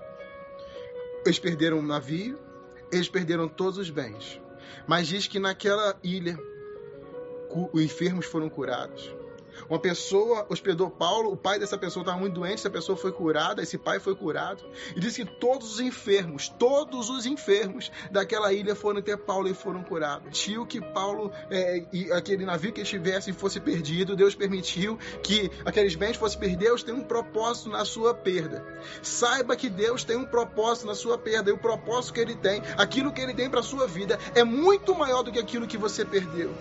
Eles 1.24 1.39
perderam 1.39 1.80
o 1.80 1.82
navio, 1.82 2.38
eles 2.93 3.09
perderam 3.09 3.47
todos 3.47 3.77
os 3.77 3.89
bens. 3.89 4.39
Mas 4.88 5.07
diz 5.07 5.27
que 5.27 5.39
naquela 5.39 5.97
ilha 6.03 6.38
os 7.71 7.81
enfermos 7.81 8.25
foram 8.25 8.50
curados. 8.50 9.13
Uma 9.69 9.79
pessoa 9.79 10.45
hospedou 10.50 10.89
Paulo, 10.89 11.31
o 11.31 11.38
pai 11.38 11.60
dessa 11.60 11.77
pessoa 11.77 12.03
estava 12.03 12.19
muito 12.19 12.33
doente, 12.33 12.55
essa 12.55 12.69
pessoa 12.69 12.98
foi 12.98 13.12
curada, 13.12 13.62
esse 13.62 13.77
pai 13.77 14.00
foi 14.00 14.15
curado. 14.15 14.63
E 14.95 15.00
diz 15.00 15.15
que 15.15 15.25
todos 15.25 15.74
os 15.74 15.79
enfermos, 15.79 16.50
todos 16.50 17.10
os 17.10 17.25
enfermos 17.25 17.91
daquela 18.12 18.51
ilha 18.53 18.75
foram 18.75 19.01
ter 19.01 19.17
Paulo 19.17 19.48
e 19.48 19.53
foram 19.53 19.83
curados. 19.83 20.38
Tio 20.38 20.65
que 20.65 20.81
Paulo 20.81 21.31
é, 21.50 21.86
e 21.91 22.12
aquele 22.12 22.45
navio 22.45 22.72
que 22.72 22.81
estivesse 22.81 23.33
fosse 23.33 23.60
perdido, 23.60 24.15
Deus 24.15 24.36
permitiu 24.36 24.98
que 25.22 25.51
aqueles 25.65 25.95
bens 25.95 26.17
fossem 26.17 26.39
perdidos. 26.39 26.63
Deus 26.63 26.83
tem 26.83 26.93
um 26.93 27.03
propósito 27.03 27.69
na 27.69 27.86
sua 27.86 28.13
perda. 28.13 28.63
Saiba 29.01 29.55
que 29.55 29.69
Deus 29.69 30.03
tem 30.03 30.15
um 30.15 30.25
propósito 30.25 30.88
na 30.88 30.95
sua 30.95 31.17
perda 31.17 31.50
e 31.50 31.53
o 31.53 31.57
propósito 31.57 32.13
que 32.13 32.19
Ele 32.19 32.36
tem, 32.36 32.62
aquilo 32.77 33.12
que 33.12 33.22
Ele 33.22 33.33
tem 33.33 33.50
para 33.50 33.62
sua 33.62 33.88
vida, 33.88 34.19
é 34.36 34.43
muito 34.43 34.95
maior 34.95 35.24
do 35.24 35.31
que 35.31 35.39
aquilo 35.39 35.67
que 35.67 35.77
você 35.77 36.05
perdeu. 36.05 36.53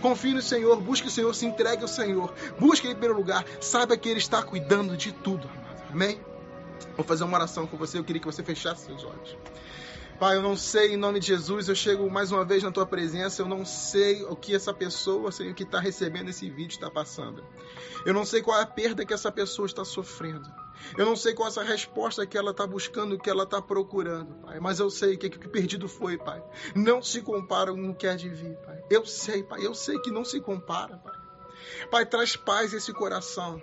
Confie 0.00 0.32
no 0.32 0.42
Senhor, 0.42 0.80
busque 0.80 1.08
o 1.08 1.10
Senhor, 1.10 1.34
se 1.34 1.46
entregue 1.46 1.82
ao 1.82 1.88
Senhor. 1.88 2.32
Busque 2.58 2.86
em 2.86 2.92
primeiro 2.92 3.16
lugar. 3.16 3.44
Saiba 3.60 3.96
que 3.96 4.08
Ele 4.08 4.18
está 4.18 4.42
cuidando 4.42 4.96
de 4.96 5.12
tudo. 5.12 5.48
Amém? 5.90 6.20
Vou 6.96 7.04
fazer 7.04 7.24
uma 7.24 7.36
oração 7.36 7.66
com 7.66 7.76
você. 7.76 7.98
Eu 7.98 8.04
queria 8.04 8.20
que 8.20 8.26
você 8.26 8.42
fechasse 8.42 8.86
seus 8.86 9.04
olhos. 9.04 9.36
Pai, 10.20 10.36
eu 10.36 10.42
não 10.42 10.54
sei, 10.54 10.92
em 10.92 10.96
nome 10.98 11.18
de 11.18 11.28
Jesus, 11.28 11.66
eu 11.66 11.74
chego 11.74 12.10
mais 12.10 12.30
uma 12.30 12.44
vez 12.44 12.62
na 12.62 12.70
tua 12.70 12.84
presença, 12.84 13.40
eu 13.40 13.48
não 13.48 13.64
sei 13.64 14.22
o 14.24 14.36
que 14.36 14.54
essa 14.54 14.74
pessoa, 14.74 15.32
sei 15.32 15.50
o 15.50 15.54
que 15.54 15.62
está 15.62 15.80
recebendo 15.80 16.28
esse 16.28 16.50
vídeo 16.50 16.74
está 16.74 16.90
passando. 16.90 17.42
Eu 18.04 18.12
não 18.12 18.26
sei 18.26 18.42
qual 18.42 18.58
é 18.58 18.62
a 18.62 18.66
perda 18.66 19.02
que 19.06 19.14
essa 19.14 19.32
pessoa 19.32 19.64
está 19.64 19.82
sofrendo. 19.82 20.46
Eu 20.98 21.06
não 21.06 21.16
sei 21.16 21.32
qual 21.32 21.48
é 21.48 21.50
essa 21.50 21.62
resposta 21.62 22.26
que 22.26 22.36
ela 22.36 22.50
está 22.50 22.66
buscando, 22.66 23.18
que 23.18 23.30
ela 23.30 23.44
está 23.44 23.62
procurando, 23.62 24.34
Pai. 24.42 24.60
Mas 24.60 24.78
eu 24.78 24.90
sei 24.90 25.16
que 25.16 25.28
o 25.28 25.30
que 25.30 25.48
perdido 25.48 25.88
foi, 25.88 26.18
Pai. 26.18 26.44
Não 26.74 27.02
se 27.02 27.22
compara 27.22 27.72
com 27.72 27.88
o 27.88 27.94
que 27.94 28.06
é 28.06 28.14
de 28.14 28.28
vir, 28.28 28.56
Pai. 28.56 28.78
Eu 28.90 29.06
sei, 29.06 29.42
Pai. 29.42 29.64
Eu 29.64 29.74
sei 29.74 29.98
que 30.00 30.10
não 30.10 30.22
se 30.22 30.38
compara, 30.38 30.98
Pai. 30.98 31.18
Pai, 31.90 32.04
traz 32.04 32.36
paz 32.36 32.74
a 32.74 32.76
esse 32.76 32.92
coração. 32.92 33.60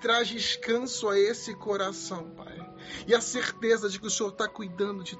Traz 0.00 0.28
descanso 0.28 1.08
a 1.08 1.18
esse 1.18 1.54
coração, 1.54 2.30
Pai. 2.30 2.68
E 3.06 3.14
a 3.14 3.20
certeza 3.20 3.88
de 3.88 3.98
que 3.98 4.06
o 4.06 4.10
Senhor 4.10 4.30
está 4.30 4.48
cuidando 4.48 5.02
de 5.02 5.16